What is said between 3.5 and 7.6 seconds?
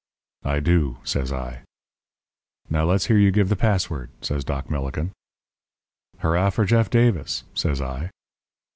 password,' says Doc Millikin. "'Hurrah for Jeff Davis!'